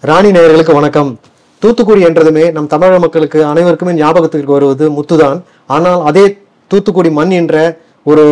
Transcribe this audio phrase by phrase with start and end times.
[0.00, 1.18] ராணி நேயர்களுக்கு வணக்கம்.
[1.58, 5.42] தூத்துக்குடி என்றதுமே நம் தமிழக மக்களுக்கு அனைவருக்குமே ஞாபகத்திற்கு வருவது முத்துதான்.
[5.66, 6.38] ஆனால் அதே
[6.68, 8.24] தூத்துக்குடி மண் என்ற ஒரு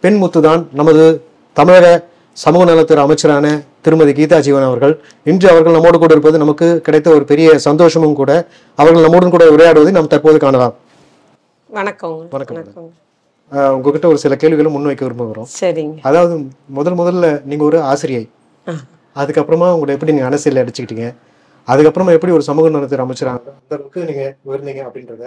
[0.00, 5.00] பெண் முத்துதான் நமது தமிழக சமூக நலத்துறை அமைச்சரான திருமதி கீதா ஜீவன் அவர்கள்.
[5.24, 8.48] இன்று அவர்கள் நம்மோடு கூட இருப்பது நமக்கு கிடைத்த ஒரு பெரிய சந்தோஷமும் கூட.
[8.74, 10.74] அவர்கள் நம்முடன் கூட உரையாடுவதை நாம் தற்போது காணலாம்.
[11.68, 12.28] வணக்கம்.
[12.32, 12.64] வணக்கங்க.
[13.52, 15.46] ஆஹ் உங்ககிட்ட ஒரு சில கேள்விகளும் முன்வைக்க விரும்புகிறோம்.
[15.60, 15.98] சரிங்க.
[16.02, 18.28] அதாவது முதல் முதல்ல நீங்க ஒரு ஆசிரியை.
[19.16, 21.06] அதுக்கப்புறமா உங்களை எப்படி நீங்கள் அரசியல் அடிச்சுக்கிட்டீங்க?
[21.68, 25.24] அதுக்கப்புறமா எப்படி ஒரு சமூக நலத்தை அமைச்சுறாங்க அந்த அளவுக்கு நீங்கள் உயர்ந்தீங்க அப்படின்றத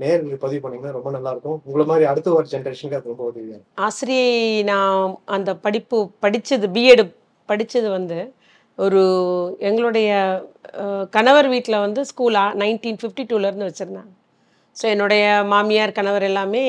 [0.00, 4.30] நேரில் பதிவு பண்ணீங்கன்னா ரொம்ப நல்லா இருக்கும் உங்களை மாதிரி அடுத்த ஒரு ஜென்ரேஷனுக்கு அது ரொம்ப உதவியாக ஆசிரியை
[4.70, 7.04] நான் அந்த படிப்பு படித்தது பிஎட்
[7.48, 8.18] படித்தது வந்து
[8.78, 9.02] ஒரு
[9.68, 10.10] எங்களுடைய
[11.16, 14.12] கணவர் வீட்டில் வந்து ஸ்கூலாக நைன்டீன் ஃபிஃப்டி டூலேருந்து வச்சுருந்தாங்க.
[14.76, 16.64] ஸோ என்னுடைய மாமியார் கணவர் எல்லாமே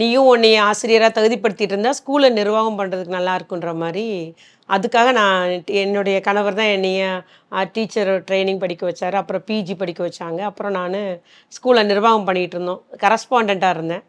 [0.00, 4.06] நீயும் உன்னைய ஆசிரியராக தகுதிப்படுத்திட்டு இருந்தால் ஸ்கூலை நிர்வாகம் பண்ணுறதுக்கு நல்லா இருக்குன்ற மாதிரி
[4.68, 7.02] அதுக்காக நான் என்னுடைய கணவர் தான் என்னைய
[7.76, 9.16] டீச்சர் ட்ரைனிங் படிக்க வச்சார்.
[9.20, 10.40] அப்புறம் பிஜி படிக்க வச்சாங்க.
[10.50, 10.98] அப்புறம் நான்
[11.56, 12.82] ஸ்கூலை நிர்வாகம் பண்ணிகிட்டு இருந்தோம்.
[13.04, 14.04] கரஸ்பாண்டாக இருந்தேன்.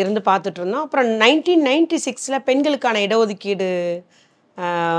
[0.00, 0.84] இருந்து பார்த்துட்டு இருந்தோம்.
[0.86, 3.68] அப்புறம் நைன்டீன் நைன்டி சிக்ஸில் பெண்களுக்கான இடஒதுக்கீடு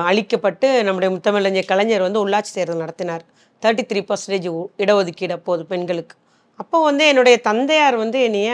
[0.09, 3.23] அளிக்கப்பட்டு நம்முடைய முத்தமிழஞ்ச கலைஞர் வந்து உள்ளாட்சி தேர்தல் நடத்தினார்.
[3.63, 4.47] தேர்ட்டி த்ரீ பர்சன்டேஜ்
[4.83, 6.15] இடஒதுக்கீடு அப்போது பெண்களுக்கு.
[6.59, 8.51] அப்போ வந்து என்னுடைய தந்தையார் வந்து என்னைய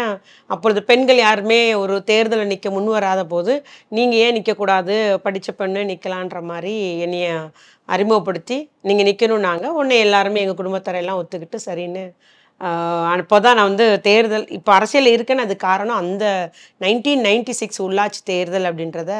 [0.49, 3.53] அப்பொழுது பெண்கள் யாருமே ஒரு தேர்தலில் நிற்க முன் வராத போது
[3.89, 7.27] நீங்கள் ஏன் நிற்கக்கூடாது படித்த பெண்ணு நிற்கலான்ற மாதிரி என்னைய
[7.89, 12.05] அறிமுகப்படுத்தி நீங்கள் நிற்கணுன்னாங்க உன்னை எல்லாருமே எங்கள் குடும்பத்தரையெல்லாம் ஒத்துக்கிட்டு சரின்னு
[13.13, 16.25] அப்போ தான் நான் வந்து தேர்தல் இப்போ அரசியல் இருக்குன்னு அது காரணம் அந்த
[16.81, 19.11] நைன்டீன் நைன்டி சிக்ஸ் உள்ளாட்சி தேர்தல் அப்படின்றத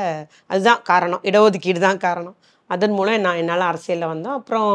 [0.49, 1.21] அதுதான் காரணம்.
[1.23, 2.35] இடஒதுக்கீடு தான் காரணம்.
[2.67, 4.37] அதன் மூலம் நான் என்னால் அரசியலில் வந்தோம்.
[4.39, 4.69] அப்புறம்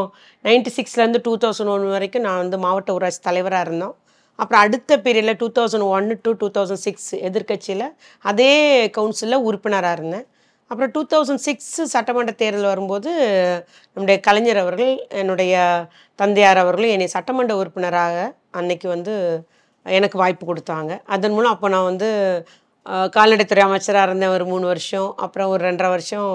[0.47, 3.95] நைன்டி சிக்ஸ்லேருந்து டூ தௌசண்ட் ஒன் வரைக்கும் நான் வந்து மாவட்ட ஊராட்சி தலைவராக இருந்தோம்.
[4.41, 7.87] அப்புறம் அடுத்த பீரியடில் டூ தௌசண்ட் ஒன்று டு டூ தௌசண்ட் சிக்ஸ் எதிர்க்கட்சியில்
[8.31, 8.53] அதே
[8.97, 10.27] கவுன்சிலில் உறுப்பினராக இருந்தேன்.
[10.71, 13.11] அப்புறம் டூ தௌசண்ட் சிக்ஸ் சட்டமன்ற தேர்தல் வரும்போது
[13.93, 15.53] நம்முடைய கலைஞர் அவர்கள் என்னுடைய
[16.21, 18.15] தந்தையார் அவர்களும் என்னை சட்டமன்ற உறுப்பினராக
[18.59, 19.13] அன்னைக்கு வந்து
[19.85, 20.91] எனக்கு வாய்ப்பு கொடுத்தாங்க.
[21.15, 22.09] அதன் மூலம் அப்போ நான் வந்து
[23.13, 25.15] கால்நடைத்துறை அமைச்சராக இருந்தேன் ஒரு மூணு வருஷம்.
[25.17, 26.29] அப்புறம் ஒரு ரெண்டரை வருஷம்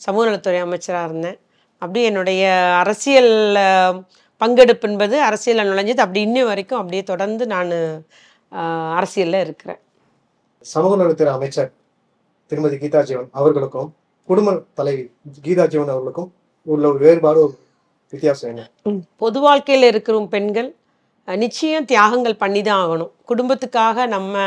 [0.00, 1.38] சமூக நலத்துறை அமைச்சராக இருந்தேன்.
[1.82, 2.44] அப்படி என்னுடைய
[2.78, 3.98] அரசியல் அஹ்,
[4.40, 5.98] பங்கெடுப்பு என்பது அரசியலில் நுழைஞ்சது.
[5.98, 7.72] அப்படி இன்னி வரைக்கும் அப்படியே தொடர்ந்து நான்
[8.94, 9.80] அரசியலில் இருக்கிறேன்.
[10.66, 11.70] சமூக நலத்துறை அமைச்சர்
[12.52, 13.88] திருமதி கீதா ஜீவன் அவர்களுக்கும்
[14.28, 15.02] குடும்ப தலைவி
[15.44, 16.30] கீதா ஜீவன் அவர்களுக்கும்
[16.66, 17.40] உள்ள ஒரு வேறுபாடு
[18.12, 18.62] வித்தியாசம் என்ன?
[19.16, 20.68] பொது வாழ்க்கையில் இருக்கிற பெண்கள்
[21.28, 23.10] நிச்சயம் தியாகங்கள் பண்ணி தான் ஆகணும்.
[23.30, 24.44] குடும்பத்துக்காக நம்ம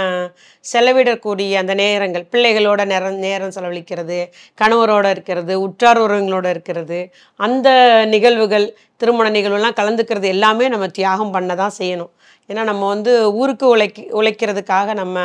[0.72, 4.18] செலவிடக்கூடிய அந்த நேரங்கள் பிள்ளைகளோட நேரம் நேரம் செலவழிக்கிறது
[4.62, 7.00] கணவரோட இருக்கிறது உற்றார் உறவினங்களோட இருக்கிறது
[7.40, 7.70] அந்த
[8.14, 8.66] நிகழ்வுகள்
[9.02, 12.12] திருமண நிகழ்வுலாம் கலந்துக்கிறது எல்லாமே நம்ம தியாகம் பண்ண தான் செய்யணும்.
[12.50, 15.20] ஏன்னா நம்ம வந்து ஊருக்கு உழைக்கி உழைக்கிறதுக்காக நம்ம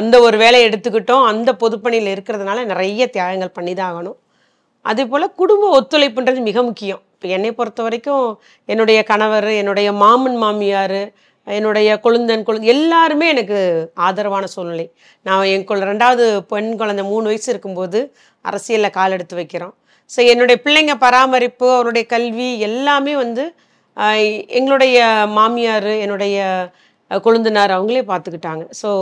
[0.00, 4.18] அந்த ஒரு வேலையை எடுத்துக்கிட்டோம் அந்த பொதுப்பணியில் இருக்கிறதுனால நிறைய தியாகங்கள் பண்ணி தான் ஆகணும்.
[4.90, 7.02] அதே போல் குடும்ப ஒத்துழைப்புன்றது மிக முக்கியம்.
[7.18, 8.26] இப்போ என்னை பொறுத்த வரைக்கும்
[8.72, 11.00] என்னுடைய கணவர் என்னுடைய மாமன் மாமியார்
[11.46, 13.58] என்னுடைய கொழுந்தன் கொழுந்து எல்லாருமே எனக்கு
[14.06, 14.84] ஆதரவான சூழ்நிலை.
[15.26, 18.00] நான் என் குழ ரெண்டாவது பெண் குழந்தை மூணு வயசு இருக்கும்போது
[18.44, 19.74] அரசியலில் கால் எடுத்து வைக்கிறோம்.
[20.10, 23.46] ஸோ என்னுடைய பிள்ளைங்க பராமரிப்பு அவருடைய கல்வி எல்லாமே வந்து
[24.60, 25.00] எங்களுடைய
[25.38, 26.36] மாமியார் என்னுடைய
[27.26, 28.92] கொழுந்தனார் அவங்களே பார்த்துக்கிட்டாங்க ஸோ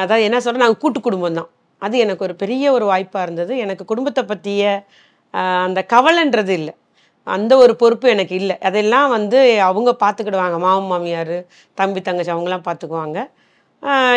[0.00, 1.50] அதாவது என்ன சொல்கிறேன் நாங்கள் கூட்டு குடும்பம் தான்.
[1.82, 3.52] அது எனக்கு ஒரு பெரிய ஒரு வாய்ப்பாக இருந்தது.
[3.66, 4.64] எனக்கு குடும்பத்தை பற்றிய
[5.66, 6.74] அந்த கவலைன்றது இல்லை.
[7.34, 8.56] அந்த ஒரு பொறுப்பு எனக்கு இல்லை.
[8.68, 9.38] அதெல்லாம் வந்து
[9.68, 11.36] அவங்க பார்த்துக்கிடுவாங்க மாமன் மாமியார்
[11.80, 13.18] தம்பி தங்கச்சி அவங்களாம் பார்த்துக்குவாங்க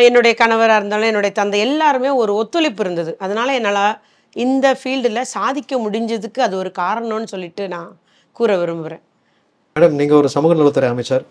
[0.07, 3.11] என்னுடைய கணவராக இருந்தாலும் என்னுடைய தந்தை எல்லாருமே ஒரு ஒத்துழைப்பு இருந்தது.
[3.25, 3.83] அதனால் என்னால்
[4.45, 7.89] இந்த ஃபீல்டில் சாதிக்க முடிஞ்சதுக்கு அது ஒரு காரணம்னு சொல்லிட்டு நான்
[8.39, 9.03] கூற விரும்புகிறேன்
[9.75, 11.23] மேடம் நீங்க ஒரு சமூக நலத்துறை அமைச்சர்.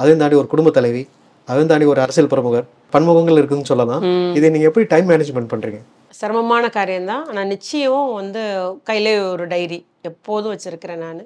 [0.00, 1.02] அதையும் தாண்டி ஒரு குடும்ப தலைவி
[1.48, 2.66] அதையும் தாண்டி ஒரு அரசியல் பிரமுகர்.
[2.94, 4.04] பன்முகங்கள் இருக்குதுன்னு சொல்லலாம்.
[4.38, 5.80] இதை நீங்க எப்படி டைம் மேனேஜ்மெண்ட் பண்றீங்க?
[6.18, 7.24] சிரமமான காரியம்தான்.
[7.30, 8.42] ஆனால் நிச்சயம் வந்து
[8.88, 9.78] கையிலே ஒரு டைரி.
[10.10, 11.22] எப்போதும் வச்சுருக்கிறேன் நான்.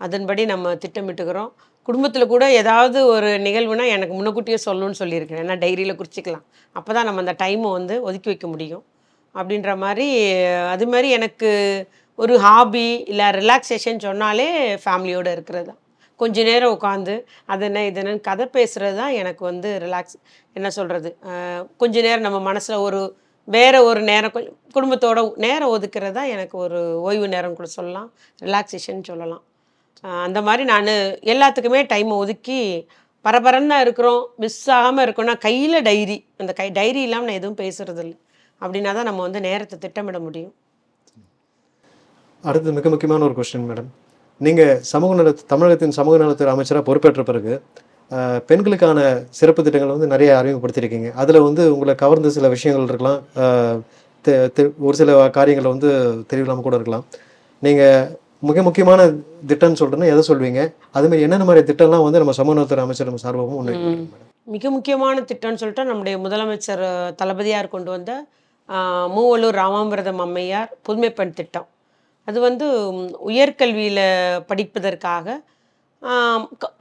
[0.00, 1.50] அதன்படி நம்ம திட்டமிட்டுக்கிறோம்.
[1.88, 5.44] குடும்பத்தில் கூட ஏதாவது ஒரு நிகழ்வுனா எனக்கு முன்னக்கூட்டியே சொல்லணும்னு சொல்லியிருக்கிறேன்.
[5.46, 6.44] ஏன்னா டைரியில் குறிச்சிக்கலாம்.
[6.76, 8.84] அப்போ தான் நம்ம அந்த டைமை வந்து ஒதுக்கி வைக்க முடியும்.
[9.34, 10.06] அப்படின்ற மாதிரி
[10.74, 11.50] அது மாதிரி எனக்கு
[12.18, 14.48] ஒரு ஹாபி இல்லை ரிலாக்ஸேஷன் சொன்னாலே
[14.84, 15.80] ஃபேமிலியோடு இருக்கிறது தான்.
[16.20, 17.14] கொஞ்ச நேரம் உட்காந்து
[17.52, 20.16] அது என்ன இது என்னன்னு கதை பேசுகிறது தான் எனக்கு வந்து ரிலாக்ஸ்
[20.56, 21.10] என்ன சொல்கிறது
[21.82, 23.00] கொஞ்ச நேரம் நம்ம மனசில் ஒரு
[23.54, 28.08] வேறு ஒரு நேரம் கொஞ்சம் குடும்பத்தோட நேரம் ஒதுக்கிறதா எனக்கு ஒரு ஓய்வு நேரம் கூட சொல்லலாம்.
[28.46, 29.42] ரிலாக்ஸேஷன் சொல்லலாம்.
[30.26, 30.90] அந்த மாதிரி நான்
[31.32, 32.58] எல்லாத்துக்குமே டைமை ஒதுக்கி
[33.24, 38.02] பரபரன்னு தான் இருக்கிறோம் மிஸ் ஆகாமல் இருக்கோம்னா கையில் டைரி அந்த கை டைரி இல்லாமல் நான் எதுவும் பேசுறது
[38.04, 38.16] இல்லை
[38.60, 40.54] அப்படின்னா தான் நம்ம வந்து நேரத்தை திட்டமிட முடியும்.
[42.44, 43.88] அடுத்து மிக முக்கியமான ஒரு கொஸ்டின் மேடம்
[44.40, 47.54] நீங்கள் சமூக நல தமிழகத்தின் சமூக நலத்துறை அமைச்சராக பொறுப்பேற்ற பிறகு
[48.48, 48.98] பெண்களுக்கான
[49.38, 51.08] சிறப்பு திட்டங்களை வந்து நிறைய அறிமுகப்படுத்தியிருக்கீங்க.
[51.22, 53.20] அதுல வந்து உங்களை கவர்ந்த சில விஷயங்கள் இருக்கலாம்.
[54.86, 55.90] ஒரு சில காரியங்களை வந்து
[56.30, 57.04] தெரியலாம கூட இருக்கலாம்.
[57.66, 57.82] நீங்க
[58.48, 59.06] மிக முக்கியமான
[59.50, 60.60] திட்டம்னு சொல்றேன்னா எதை சொல்வீங்க?
[60.96, 64.04] அது மாதிரி என்னென்ன மாதிரி திட்டம்லாம் வந்து நம்ம சமூகத்துறை அமைச்சர் நம்ம சார்பாகவும் முன்வைக்கிறோம்
[64.54, 66.84] மிக முக்கியமான திட்டம்னு சொல்லிட்டு நம்முடைய முதலமைச்சர்
[67.20, 68.12] தளபதியார் கொண்டு வந்த
[69.16, 71.66] மூவலூர் ராமாமிரதம் அம்மையார் புதுமைப்பெண் திட்டம்.
[72.28, 72.66] அது வந்து
[73.30, 74.04] உயர்கல்வியில்
[74.48, 75.36] படிப்பதற்காக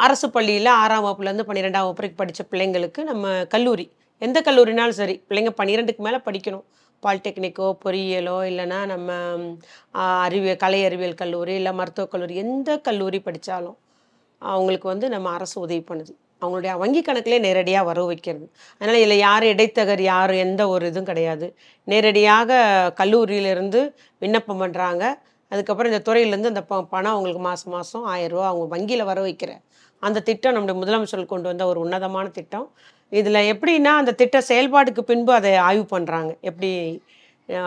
[0.06, 3.86] அரசு பள்ளியில் ஆறாம் வகுப்புலேருந்து பன்னிரெண்டாம் வகுப்பு வரைக்கும் படித்த பிள்ளைங்களுக்கு நம்ம கல்லூரி
[4.22, 6.66] எந்த கல்லூரினாலும் சரி பிள்ளைங்க பன்னிரெண்டுக்கு மேலே படிக்கணும்.
[7.04, 9.10] பாலிடெக்னிக்கோ பொறியியலோ இல்லைன்னா நம்ம
[10.26, 13.78] அறிவியல் கலை அறிவியல் கல்லூரி இல்லை மருத்துவக் கல்லூரி எந்த கல்லூரி படித்தாலும்
[14.42, 16.14] அவங்களுக்கு வந்து நம்ம அரசு உதவி பண்ணுது.
[16.42, 18.46] அவங்களுடைய வங்கி கணக்கிலே நேரடியாக வரவு வைக்கிறது.
[18.82, 21.48] அதனால் இதில் யார் இடைத்தகர் யார் எந்த ஒரு இதுவும் கிடையாது.
[21.88, 22.60] நேரடியாக
[23.00, 23.82] கல்லூரியிலேருந்து
[24.22, 25.04] விண்ணப்பம் பண்ணுறாங்க
[25.52, 29.52] அதுக்கப்புறம் இந்த துறையிலேருந்து அந்த ப பணம் அவங்களுக்கு மாதம் மாதம் ஆயிரரூவா அவங்க வங்கியில் வர வைக்கிற
[30.04, 32.68] அந்த திட்டம் நம்முடைய முதலமைச்சர் கொண்டு வந்த ஒரு உன்னதமான திட்டம்.
[33.12, 36.72] இதில் எப்படின்னா அந்த திட்ட செயல்பாடுக்கு பின்பு அதை ஆய்வு பண்ணுறாங்க எப்படி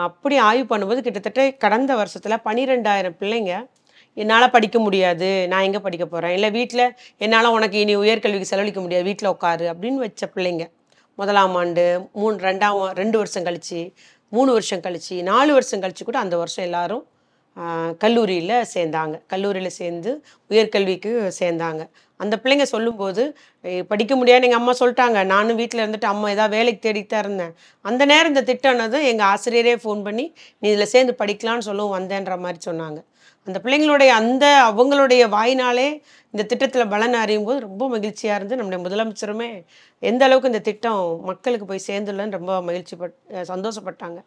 [0.06, 3.52] அப்படி ஆய்வு பண்ணும்போது கிட்டத்தட்ட கடந்த வருஷத்தில் பனிரெண்டாயிரம் பிள்ளைங்க
[4.16, 6.84] என்னால் படிக்க முடியாது நான் எங்கே படிக்க போகிறேன் இல்லை வீட்டில்
[7.24, 10.64] என்னால் உனக்கு இனி உயர்கல்விக்கு செலவழிக்க முடியாது வீட்டில் உட்காரு அப்படின்னு வச்ச பிள்ளைங்க.
[11.18, 11.84] முதலாம் ஆண்டு
[12.20, 13.80] மூணு ரெண்டாம் ரெண்டு வருஷம் கழித்து
[14.32, 17.02] மூணு வருஷம் கழித்து நாலு வருஷம் கழித்து கூட அந்த வருஷம் எல்லாரும்
[18.02, 19.14] கல்லூரியில் சேர்ந்தாங்க.
[19.32, 20.10] கல்லூரியில் சேர்ந்து
[20.52, 21.10] உயர்கல்விக்கு
[21.40, 21.82] சேர்ந்தாங்க.
[22.22, 23.22] அந்த பிள்ளைங்க சொல்லும்போது
[23.90, 25.18] படிக்க முடியாதுன்னு எங்கள் அம்மா சொல்லிட்டாங்க.
[25.34, 27.52] நானும் வீட்டில் இருந்துட்டு அம்மா ஏதாவது வேலைக்கு தேடிட்டு தான் இருந்தேன்.
[27.90, 30.26] அந்த நேரம் இந்த திட்டம்னதும் எங்கள் ஆசிரியரே ஃபோன் பண்ணி
[30.60, 33.00] நீ இதில் சேர்ந்து படிக்கலாம்னு சொல்லவும் வந்தேன்ற மாதிரி சொன்னாங்க.
[33.46, 35.86] அந்த பிள்ளைங்களுடைய அந்த அவங்களுடைய வாயினாலே
[36.32, 39.48] இந்த திட்டத்தில் பலன் அறியும் போது ரொம்ப மகிழ்ச்சியாக இருந்து நம்முடைய முதலமைச்சருமே
[40.10, 41.00] எந்த அளவுக்கு இந்த திட்டம்
[41.30, 43.16] மக்களுக்கு போய் சேர்ந்துள்ளன்னு ரொம்ப மகிழ்ச்சி பட்
[43.52, 44.20] சந்தோஷப்பட்டாங்க.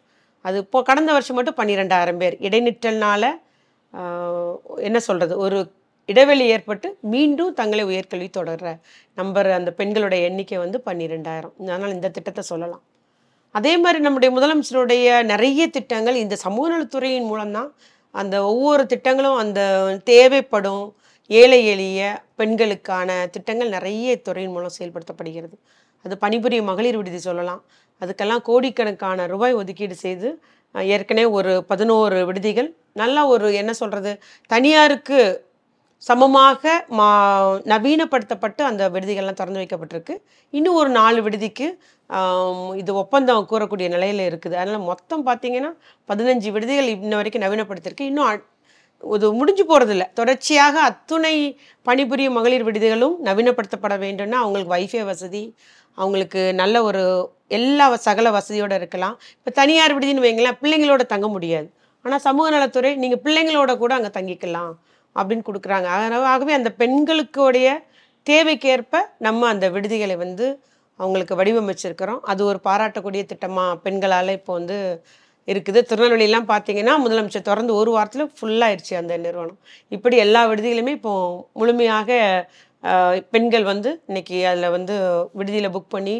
[0.46, 2.36] அது இப்போ கடந்த வருஷம் மட்டும் பன்னிரெண்டாயிரம் பேர்.
[2.46, 3.30] இடைநிற்றல்னால்
[4.88, 5.58] என்ன சொல்கிறது ஒரு
[6.08, 8.70] இடைவெளி ஏற்பட்டு மீண்டும் தங்களை உயர்கல்வி தொடர்ற
[9.18, 11.54] நம்பர் அந்த பெண்களுடைய எண்ணிக்கை வந்து பன்னிரெண்டாயிரம்.
[11.60, 12.82] அதனால் இந்த திட்டத்தை சொல்லலாம்.
[13.58, 17.70] அதே மாதிரி நம்முடைய முதலமைச்சருடைய நிறைய திட்டங்கள் இந்த சமூக நலத்துறையின் மூலம்தான்.
[18.14, 19.60] அந்த ஒவ்வொரு திட்டங்களும் அந்த
[20.10, 20.84] தேவைப்படும்.
[21.30, 22.00] ஏழை எளிய
[22.40, 25.56] பெண்களுக்கான திட்டங்கள் நிறைய துறையின் மூலம் செயல்படுத்தப்படுகிறது.
[26.04, 27.62] அது பணிபுரியும் மகளிர் விடுதி சொல்லலாம்.
[28.02, 30.28] அதுக்கெல்லாம் கோடிக்கணக்கான ரூபாய் ஒதுக்கீடு செய்து
[30.94, 32.68] ஏற்கனவே ஒரு பதினோரு விடுதிகள்.
[33.02, 34.12] நல்லா ஒரு என்ன சொல்கிறது
[34.54, 35.20] தனியாருக்கு
[36.08, 37.08] சமமாக மா
[37.72, 40.14] நவீனப்படுத்தப்பட்டு அந்த விடுதிகள்லாம் திறந்து வைக்கப்பட்டிருக்கு.
[40.58, 41.66] இன்னும் ஒரு நாலு விடுதிக்கு
[42.80, 44.56] இது ஒப்பந்தம் கூறக்கூடிய நிலையில் இருக்குது.
[44.62, 45.70] அதனால் மொத்தம் பார்த்திங்கன்னா
[46.10, 48.10] பதினஞ்சு விடுதிகள் இன்ன வரைக்கும் நவீனப்படுத்தியிருக்கு.
[48.10, 48.28] இன்னும்
[49.14, 55.54] இது முடிஞ்சு போகிறதில்ல தொடர்ச்சியாக அத்துணை பணிபுரியும் மகளிர் விடுதிகளும் நவீனப்படுத்தப்பட வேண்டும்னா அவங்களுக்கு வைஃபை வசதி
[55.94, 59.20] அவங்களுக்கு நல்ல ஒரு எல்லா சகல வசதியோடு இருக்கலாம்.
[59.38, 61.70] இப்போ தனியார் விடுதின்னு வைங்களேன் பிள்ளைங்களோட தங்க முடியாது.
[62.02, 64.72] ஆனால் சமூக நலத்துறை நீங்கள் பிள்ளைங்களோட கூட அங்கே தங்கிக்கலாம்
[65.16, 65.84] அப்படின்னு கொடுக்குறாங்க.
[65.84, 67.82] அதனால- ஆகவே அந்த பெண்களுக்குடைய
[68.30, 70.60] தேவைக்கேற்ப நம்ம அந்த விடுதிகளை வந்து
[70.96, 72.18] அவங்களுக்கு வடிவமைச்சிருக்கிறோம்.
[72.22, 75.04] அது ஒரு பாராட்டக்கூடிய திட்டமாக பெண்களால் இப்போ வந்து
[75.52, 75.80] இருக்குது.
[75.90, 79.58] திருநெல்வேலிலாம் பார்த்தீங்கன்னா முதலமைச்சர் திறந்து ஒரு வாரத்தில் ஃபுல்லாகிடுச்சு அந்த நிறுவனம்.
[79.96, 82.18] இப்படி எல்லா விடுதிகளுமே இப்போது முழுமையாக
[83.34, 84.94] பெண்கள் வந்து இன்னைக்கு அதில் வந்து
[85.38, 86.16] விடுதியில் புக் பண்ணி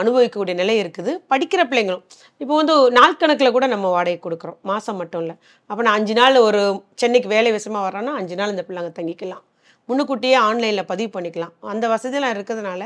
[0.00, 1.12] அனுபவிக்கக்கூடிய நிலை இருக்குது.
[1.30, 2.04] படிக்கிற பிள்ளைங்களும்
[2.42, 4.58] இப்போ வந்து நாட்கணக்கில் கூட நம்ம வாடகை கொடுக்குறோம்.
[4.70, 5.34] மாதம் மட்டும் இல்லை.
[5.70, 6.60] அப்போ நான் அஞ்சு நாள் ஒரு
[7.02, 9.44] சென்னைக்கு வேலை விஷயமாக வரோன்னா அஞ்சு நாள் இந்த பிள்ளைங்க தங்கிக்கலாம்.
[9.88, 11.52] முன்னுக்கூட்டியே ஆன்லைனில் பதிவு பண்ணிக்கலாம்.
[11.72, 12.82] அந்த வசதியெல்லாம் இருக்கிறதுனால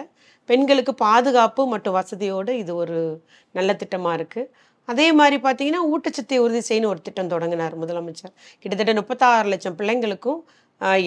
[0.50, 2.98] பெண்களுக்கு பாதுகாப்பு மற்றும் வசதியோடு இது ஒரு
[3.56, 4.50] நல்ல திட்டமாக இருக்குது
[4.92, 8.32] அதே மாதிரி பார்த்தீங்கன்னா ஊட்டச்சத்தை உறுதி செய்யணும் ஒரு திட்டம் தொடங்கினார் முதலமைச்சர்.
[8.62, 10.40] கிட்டத்தட்ட முப்பத்தாறு லட்சம் பிள்ளைங்களுக்கும்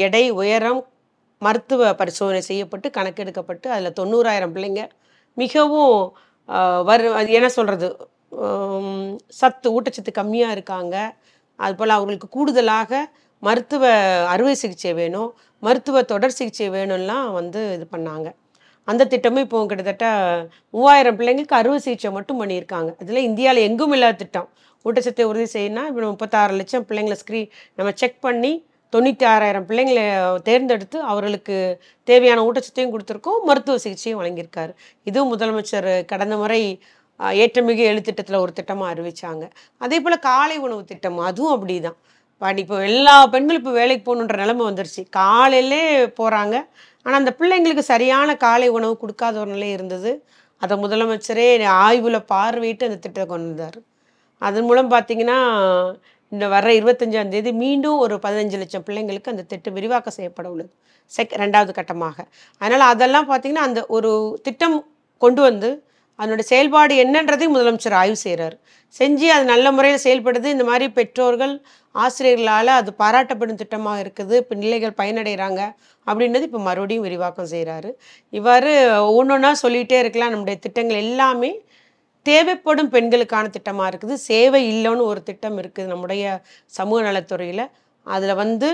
[0.06, 0.82] எடை உயரம்
[1.46, 4.84] மருத்துவ பரிசோதனை செய்யப்பட்டு கணக்கெடுக்கப்பட்டு அதில் தொண்ணூறாயிரம் பிள்ளைங்க
[5.38, 5.96] மிகவும்
[6.90, 7.08] வரு
[7.38, 7.88] என்ன சொல்கிறது
[9.40, 10.96] சத்து ஊட்டச்சத்து கம்மியாக இருக்காங்க.
[11.66, 12.92] அதுபோல் அவங்களுக்கு கூடுதலாக
[13.44, 13.84] மருத்துவ
[14.34, 15.30] அறுவை சிகிச்சை வேணும்.
[15.66, 18.28] மருத்துவ தொடர் சிகிச்சை வேணும்லாம் வந்து இது பண்ணாங்க.
[18.92, 20.06] அந்த திட்டமும் இப்போ கிட்டத்தட்ட
[20.76, 22.90] மூவாயிரம் பிள்ளைங்களுக்கு அறுவை சிகிச்சை மட்டும் பண்ணியிருக்காங்க.
[23.02, 24.48] அதில் இந்தியாவில் எங்கும் இல்லாத திட்டம்.
[24.86, 27.42] ஊட்டச்சத்தை உறுதி செய்யணும்னா இப்போ முப்பத்தாறு லட்சம் பிள்ளைங்களை ஸ்க்ரீ
[27.78, 28.52] நம்ம செக் பண்ணி
[28.94, 30.04] தொண்ணூற்றி ஆறாயிரம் பிள்ளைங்களை
[30.48, 31.56] தேர்ந்தெடுத்து அவர்களுக்கு
[32.08, 33.40] தேவையான ஊட்டச்சத்தையும் கொடுத்துருக்கோம்.
[33.50, 34.72] மருத்துவ சிகிச்சையும் வழங்கியிருக்காரு.
[35.10, 36.62] இதுவும் முதலமைச்சர் கடந்த முறை
[37.44, 39.46] ஏற்றமிகு எழுத்திட்டத்தில் ஒரு திட்டமாக அறிவித்தாங்க
[39.86, 41.98] அதே போல் காலை உணவு திட்டம் அதுவும் அப்படி தான்
[42.64, 45.02] இப்போ எல்லா பெண்களும் இப்போ வேலைக்கு போகணுன்ற நிலைமை வந்துருச்சு.
[45.20, 45.84] காலையிலே
[46.20, 46.56] போகிறாங்க
[47.08, 50.12] ஆனால் அந்த பிள்ளைங்களுக்கு சரியான காலை உணவு கொடுக்காத ஒரு நிலை இருந்தது.
[50.62, 51.46] அதை முதலமைச்சரே
[51.86, 53.78] ஆய்வில் பார்வையிட்டு அந்த திட்டத்தை கொண்டு வந்தார்.
[54.42, 55.38] அதன் மூலம் பார்த்தீங்கன்னா
[56.32, 60.72] இந்த வர்ற இருபத்தஞ்சாம் தேதி மீண்டும் ஒரு பதினஞ்சு லட்சம் பிள்ளைங்களுக்கு அந்த திட்டம் விரிவாக்கம் செய்யப்பட உள்ளது.
[61.14, 62.18] செக் ரெண்டாவது கட்டமாக.
[62.62, 64.12] அதனால் அதெல்லாம் பார்த்தீங்கன்னா அந்த ஒரு
[64.48, 64.78] திட்டம்
[65.18, 65.70] கொண்டு வந்து
[66.20, 68.56] அதனுடைய செயல்பாடு என்னன்றதையும் முதலமைச்சர் ஆய்வு செய்கிறார்
[69.00, 70.48] செஞ்சு அது நல்ல முறையில் செயல்படுது.
[70.56, 71.54] இந்த மாதிரி பெற்றோர்கள்
[72.04, 74.34] ஆசிரியர்களால் அது பாராட்டப்படும் திட்டமாக இருக்குது.
[74.42, 75.62] இப்போ நிலைகள் பயனடைகிறாங்க
[76.08, 77.92] அப்படின்றது இப்போ மறுபடியும் விரிவாக்கம் செய்கிறாரு
[78.40, 78.72] இவ்வாறு
[79.10, 80.34] ஒவ்வொன்றா சொல்லிகிட்டே இருக்கலாம்.
[80.36, 81.52] நம்முடைய திட்டங்கள் எல்லாமே
[82.26, 84.16] தேவைப்படும் பெண்களுக்கான திட்டமாக இருக்குது.
[84.30, 86.24] சேவை இல்லைன்னு ஒரு திட்டம் இருக்குது நம்முடைய
[86.78, 87.66] சமூக நலத்துறையில்.
[88.16, 88.70] அதில் வந்து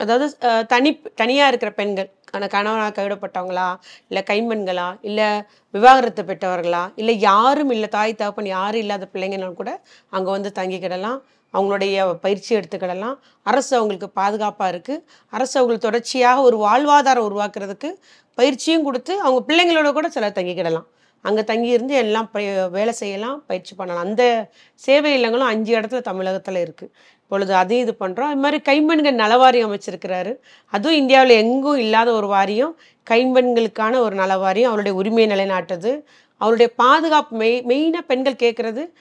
[0.00, 0.26] அதாவது
[0.72, 3.68] தனி தனியாக இருக்கிற பெண்கள் கண கணவனாக கைவிடப்பட்டவங்களா
[4.08, 5.28] இல்லை கைம்பெண்களா இல்லை
[5.74, 9.72] விவாகரத்து பெற்றவர்களா இல்லை யாரும் இல்லை தாய் தகப்பன் யாரும் இல்லாத பிள்ளைங்கனாலும் கூட
[10.10, 11.18] அங்கே வந்து தங்கிக்கிடலாம்
[11.54, 13.16] அவங்களுடைய பயிற்சி எடுத்துக்கிடலாம்
[13.46, 17.90] அரசு அவங்களுக்கு பாதுகாப்பாக இருக்குது அரசு அவங்களுக்கு தொடர்ச்சியாக ஒரு வாழ்வாதாரம் உருவாக்குறதுக்கு
[18.38, 20.88] பயிற்சியும் கொடுத்து அவங்க பிள்ளைங்களோட கூட சில தங்கிக்கிடலாம்
[21.22, 24.02] அங்கே தங்கியிருந்து எல்லாம் பய- வேலை செய்யலாம் பயிற்சி பண்ணலாம்.
[24.02, 26.90] அந்த சேவை இல்லங்களும் அஞ்சு இடத்துல தமிழகத்தில் இருக்குது
[27.22, 30.36] இப்பொழுது அதையும் இது பண்ணுறோம் இது மாதிரி கைம்பெண்கள் நலவாரியம் அமைச்சிருக்கிறாரு.
[30.66, 32.78] அதுவும் இந்தியாவில் எங்கும் இல்லாத ஒரு வாரியம்.
[33.10, 36.02] கைம்பெண்களுக்கான ஒரு நல வாரியம் அவருடைய உரிமையை நிலைநாட்டுது.
[36.36, 38.92] அவருடைய பாதுகாப்பு மெய் மெயினாக பெண்கள் கேட்குறது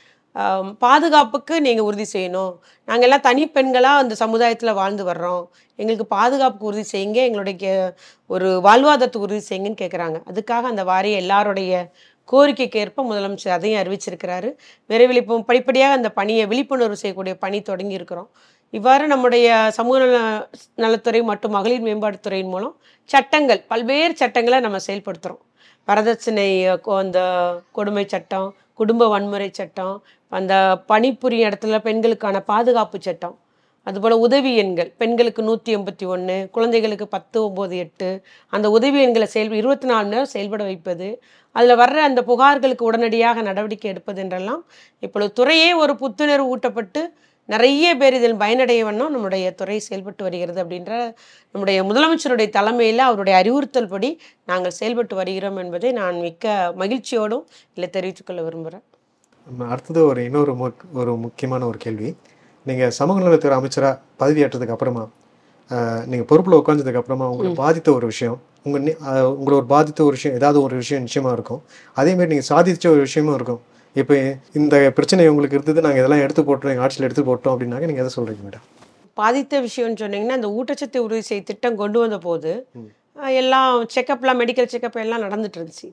[0.84, 2.53] பாதுகாப்புக்கு நீங்கள் உறுதி செய்யணும்.
[2.88, 5.43] நாங்கள் எல்லாம் தனி பெண்களாக அந்த சமுதாயத்தில் வாழ்ந்து வர்றோம்.
[5.79, 7.19] எங்களுக்கு பாதுகாப்புக்கு உறுதி செய்யுங்க.
[7.29, 7.72] எங்களுடைய
[8.29, 11.72] ஒரு வாழ்வாதாரத்துக்கு உறுதி செய்யுங்கன்னு கேட்குறாங்க அதுக்காக அந்த வாரிய எல்லாருடைய
[12.29, 14.50] கோரிக்கைக்கு ஏற்ப முதலமைச்சர் அதையும் அறிவிச்சிருக்கிறாரு.
[14.89, 18.29] விரைவில் இப்போ படிப்படியாக அந்த பணியை விழிப்புணர்வு செய்யக்கூடிய பணி தொடங்கி இருக்கிறோம்.
[18.77, 20.15] இவ்வாறு நம்முடைய சமூக நல
[20.84, 22.74] நலத்துறை மற்றும் மகளிர் மேம்பாட்டுத்துறையின் மூலம்
[23.10, 25.41] சட்டங்கள் பல்வேறு சட்டங்களை நம்ம செயல்படுத்துகிறோம்
[25.88, 26.50] வரதட்சணை
[27.01, 27.19] அந்த
[27.77, 28.48] கொடுமை சட்டம்
[28.79, 29.96] குடும்ப வன்முறை சட்டம்
[30.31, 30.53] அந்த
[30.91, 33.36] பணிபுரியும் இடத்துல பெண்களுக்கான பாதுகாப்பு சட்டம்.
[33.88, 34.89] அதுபோல் உதவி எண்கள்.
[35.01, 38.10] பெண்களுக்கு நூற்றி எண்பத்தி ஒன்று குழந்தைகளுக்கு பத்து ஒம்பது எட்டு
[38.53, 41.07] அந்த உதவி எண்களை செயல் இருபத்தி நாலு நேரம் செயல்பட வைப்பது.
[41.55, 44.62] அதில் வர்ற அந்த புகார்களுக்கு உடனடியாக நடவடிக்கை எடுப்பது என்றெல்லாம்
[45.00, 47.03] இப்பொழுது துறையே ஒரு புத்துணர்வு ஊட்டப்பட்டு
[47.50, 50.93] நிறைய பேர் இதில் பயனடைய வண்ணம் நம்முடைய துறை செயல்பட்டு வருகிறது அப்படின்ற
[51.55, 54.12] நம்முடைய முதலமைச்சருடைய தலைமையில் அவருடைய அறிவுறுத்தல் படி
[54.46, 58.86] நாங்கள் செயல்பட்டு வருகிறோம் என்பதை நான் மிக்க மகிழ்ச்சியோடும் இல்லை தெரிவித்துக்கொள்ள விரும்புகிறேன்.
[59.73, 62.09] அடுத்தது ஒரு இன்னொரு முக் ஒரு முக்கியமான ஒரு கேள்வி.
[62.65, 65.03] நீங்கள் சமூக நலத்துறை அமைச்சராக பதவியேற்றதுக்கு அப்புறமா
[66.11, 68.83] நீங்கள் பொறுப்பில் உட்காந்ததுக்கு அப்புறமா உங்களை பாதித்த ஒரு விஷயம் உங்கள்
[69.39, 71.61] உங்களை ஒரு பாதித்த ஒரு விஷயம் ஏதாவது ஒரு விஷயம் நிச்சயமா இருக்கும்.
[71.99, 73.61] அதேமாதிரி நீங்கள் சாதிச்ச ஒரு விஷயமும் இருக்கும்.
[74.01, 74.15] இப்போ
[74.59, 78.11] இந்த பிரச்சனை உங்களுக்கு இருந்தது நாங்கள் இதெல்லாம் எடுத்து போட்டோம் எங்கள் ஆட்சியில் எடுத்து போட்டோம் அப்படின்னாக்க நீங்கள் எதை
[78.17, 78.65] சொல்கிறீங்க மேடம்?
[79.17, 82.51] பாதித்த விஷயம்னு சொன்னீங்கன்னா இந்த ஊட்டச்சத்து உறுதி செய் திட்டம் கொண்டு வந்த போது
[83.41, 85.88] எல்லாம் செக்கப்லாம் மெடிக்கல் செக்கப் எல்லாம் நடந்துட்டு இருந்துச்சு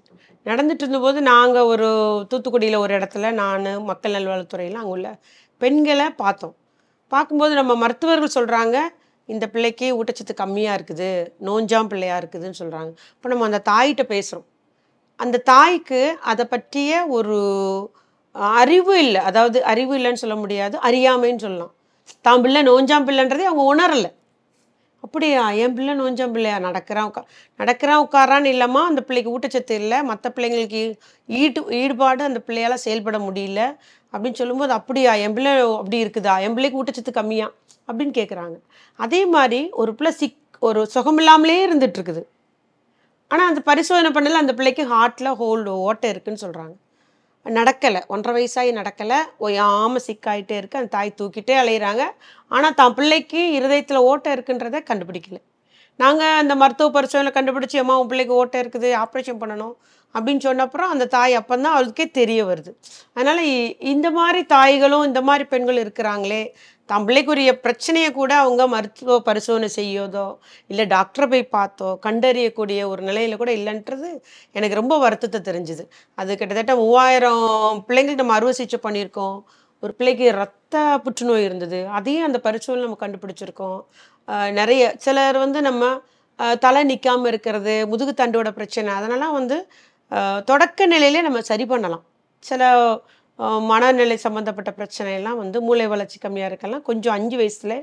[0.46, 1.88] நடந்துட்டு இருந்தபோது நாங்கள் ஒரு
[2.30, 5.08] தூத்துக்குடியில் ஒரு இடத்துல நான் மக்கள் நல்வாழ்வுத்துறையில் அங்கே உள்ள
[5.60, 6.54] பெண்களை பார்த்தோம்.
[7.12, 8.76] பார்க்கும்போது நம்ம மருத்துவர்கள் சொல்கிறாங்க
[9.28, 11.10] இந்த பிள்ளைக்கு ஊட்டச்சத்து கம்மியாக இருக்குது
[11.48, 14.46] நோஞ்சாம் பிள்ளையாக இருக்குதுன்னு சொல்கிறாங்க இப்போ நம்ம அந்த தாய்கிட்ட பேசுகிறோம்
[15.20, 16.00] அந்த தாய்க்கு
[16.30, 17.36] அதை பற்றிய ஒரு
[18.60, 19.20] அறிவு இல்லை.
[19.28, 21.72] அதாவது அறிவு இல்லைன்னு சொல்ல முடியாது அறியாமைன்னு சொல்லலாம்.
[22.26, 24.10] தான் பிள்ளை நோஞ்சாம் பிள்ளைன்றதே அவங்க உணரலை.
[25.04, 25.50] அப்படியா?
[25.62, 26.58] என் பிள்ளை நோஞ்சம் பிள்ளையா?
[26.58, 27.22] நடக்கிறான் உட்கா
[27.56, 30.02] நடக்கிறான் உட்காரான்னு இல்லைம்மா அந்த பிள்ளைக்கு ஊட்டச்சத்து இல்லை.
[30.02, 30.82] மற்ற பிள்ளைங்களுக்கு
[31.28, 33.60] ஈட்டு ஈடுபாடு அந்த பிள்ளையால் செயல்பட முடியல.
[34.12, 35.14] அப்படின்னு சொல்லும்போது அப்படியா?
[35.24, 36.34] என் பிள்ளை அப்படி இருக்குதா?
[36.40, 37.48] என் பிள்ளைக்கு ஊட்டச்சத்து கம்மியா?
[37.88, 38.56] அப்படின்னு கேட்குறாங்க
[38.96, 42.22] அதே மாதிரி ஒரு பிள்ளை சிக் ஒரு சுகமில்லாமலே இருந்துட்டு இருக்குது.
[43.28, 46.74] ஆனால் அந்த பரிசோதனை பண்ணல அந்த பிள்ளைக்கு ஹார்ட்டில் ஹோல்டு ஓட்டை இருக்குதுன்னு சொல்கிறாங்க
[47.46, 48.00] நடக்கலை.
[48.06, 49.18] ஒன்றரை வயசாகி நடக்கலை.
[49.40, 50.78] ஒயாமல் சிக்காயிட்டே இருக்கு.
[50.78, 52.04] அந்த தாய் தூக்கிட்டே அலையிறாங்க.
[52.48, 55.38] ஆனால் தான் பிள்ளைக்கு இருதயத்தில் ஓட்டை இருக்குன்றதை கண்டுபிடிக்கல.
[55.96, 58.88] நாங்கள் அந்த மருத்துவ பரிசோதனை கண்டுபிடிச்சி அம்மா உன் பிள்ளைக்கு ஓட்டை இருக்குது.
[59.04, 59.74] ஆப்ரேஷன் பண்ணணும்.
[60.14, 62.70] அப்படின்னு சொன்ன அப்புறம் அந்த தாய் அப்போ தான் அவளுக்கே தெரிய வருது.
[63.16, 63.42] அதனால்
[63.94, 66.42] இந்த மாதிரி தாய்களும் இந்த மாதிரி பெண்கள் இருக்கிறாங்களே
[66.90, 70.24] தம் பிள்ளைக்குரிய பிரச்சனையை கூட அவங்க மருத்துவ பரிசோதனை செய்யோதோ
[70.70, 74.08] இல்லை டாக்டரை போய் பார்த்தோ கண்டறியக்கூடிய ஒரு நிலையில் கூட இல்லைன்றது
[74.56, 75.84] எனக்கு ரொம்ப வருத்தத்தை தெரிஞ்சுது.
[76.18, 77.44] அது கிட்டத்தட்ட மூவாயிரம்
[77.88, 79.38] பிள்ளைங்களுக்கு நம்ம அறுவை சிகிச்சை பண்ணியிருக்கோம்.
[79.82, 81.80] ஒரு பிள்ளைக்கு ரத்த புற்றுநோய் இருந்தது.
[81.98, 83.80] அதையும் அந்த பரிசோதனை நம்ம கண்டுபிடிச்சிருக்கோம்.
[84.60, 85.84] நிறைய சிலர் வந்து நம்ம
[86.64, 89.56] தலை நிற்காமல் இருக்கிறது முதுகு தண்டோட பிரச்சனை அதனால வந்து
[90.50, 92.04] தொடக்க நிலையிலே நம்ம சரி பண்ணலாம்.
[92.48, 92.62] சில
[93.70, 96.82] மனநிலை சம்மந்தப்பட்ட பிரச்சனையெல்லாம் வந்து மூளை வளர்ச்சி கம்மியாக இருக்கலாம்.
[96.88, 97.78] கொஞ்சம் அஞ்சு வயசில்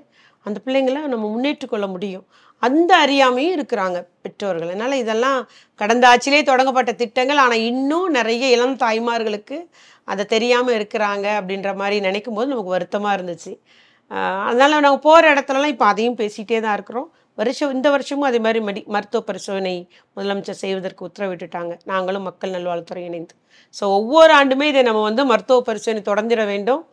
[0.48, 2.26] அந்த பிள்ளைங்களை நம்ம முன்னேற்றுக்கொள்ள முடியும்.
[2.68, 4.72] அந்த அறியாமையும் இருக்கிறாங்க பெற்றோர்கள்.
[4.72, 5.40] அதனால் இதெல்லாம்
[5.82, 7.42] கடந்த ஆட்சியிலே தொடங்கப்பட்ட திட்டங்கள்.
[7.46, 9.58] ஆனால் இன்னும் நிறைய இளம் தாய்மார்களுக்கு
[10.08, 13.54] அதை தெரியாமல் இருக்கிறாங்க அப்படின்ற மாதிரி நினைக்கும் போது நமக்கு வருத்தமாக இருந்துச்சு.
[14.50, 17.10] அதனால் நாங்கள் போகிற இடத்துலலாம் இப்போ அதையும் பேசிகிட்டே தான் இருக்கிறோம்.
[17.42, 19.76] வருஷம் இந்த வருஷமும் அதே மாதிரி மெடி மருத்துவ பரிசோதனை
[20.16, 21.74] முதலமைச்சர் செய்வதற்கு உத்தரவிட்டுட்டாங்க.
[21.92, 23.34] நாங்களும் மக்கள் நல்வாழ்வுத்துறை இணைந்து.
[23.78, 26.84] ஸோ ஒவ்வொரு ஆண்டுமே இதை நம்ம வந்து மருத்துவ பரிசோதனை தொடர்ந்துட வேண்டும்.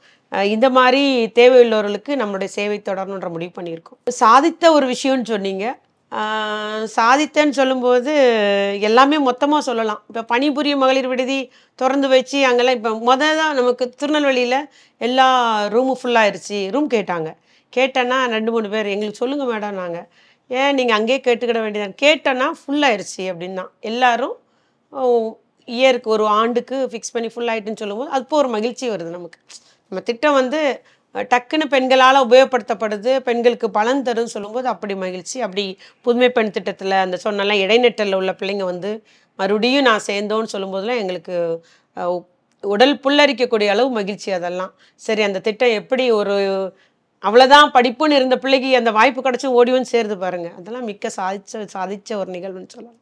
[0.55, 1.03] இந்த மாதிரி
[1.37, 3.99] தேவையுள்ளவர்களுக்கு நம்மளுடைய சேவை தொடரணுன்ற முடிவு பண்ணியிருக்கோம்.
[4.23, 5.67] சாதித்த ஒரு விஷயம்னு சொன்னீங்க.
[6.97, 8.13] சாதித்தேன்னு சொல்லும்போது
[8.89, 10.01] எல்லாமே மொத்தமாக சொல்லலாம்.
[10.11, 11.39] இப்போ பணிபுரியும் மகளிர் விடுதி
[11.81, 14.61] திறந்து வச்சு அங்கெல்லாம் இப்போ மொதல் தான் நமக்கு திருநெல்வேலியில்
[15.01, 15.27] எல்லா
[15.75, 17.31] ரூமும் ஃபுல்லாகிருச்சு ரூம் கேட்டாங்க.
[17.77, 20.07] கேட்டேன்னா ரெண்டு மூணு பேர் எங்களுக்கு சொல்லுங்கள் மேடம் நாங்கள்
[20.51, 23.65] ஏன் நீங்கள் அங்கேயே கேட்டுக்கிட வேண்டியதான் கேட்டேன்னா ஃபுல்லாயிருச்சு அப்படின்னா.
[23.91, 24.37] எல்லாரும்
[25.69, 29.41] இயருக்கு ஒரு ஆண்டுக்கு ஃபிக்ஸ் பண்ணி ஃபுல் ஆகிட்டுன்னு சொல்லும்போது அப்போ ஒரு மகிழ்ச்சி வருது நமக்கு.
[29.93, 30.61] நம்ம திட்டம் வந்து
[31.33, 35.37] டக்குன்னு பெண்களால் உபயோகப்படுத்தப்படுது பெண்களுக்கு பலன் தரும்னு சொல்லும்போது அப்படி மகிழ்ச்சி.
[35.47, 35.65] அப்படி
[36.07, 38.91] புதுமை பெண் திட்டத்தில் அந்த சொன்னலாம் இடைநெட்டலில் உள்ள பிள்ளைங்க வந்து
[39.39, 41.37] மறுபடியும் நான் சேர்ந்தோன்னு சொல்லும்போதெல்லாம் எங்களுக்கு
[42.65, 44.73] உடல் புல்லரிக்கக்கூடிய அளவு மகிழ்ச்சி அதெல்லாம்.
[45.07, 46.37] சரி அந்த திட்டம் எப்படி ஒரு
[47.27, 52.19] அவ்வளோதான் படிப்புன்னு இருந்த பிள்ளைக்கு அந்த வாய்ப்பு கிடச்சி ஓடி வந்து சேருது பாருங்கள் அதெல்லாம் மிக்க சாதிச்ச சாதித்த
[52.23, 52.99] ஒரு நிகழ்வுன்னு சொல்லலாம்.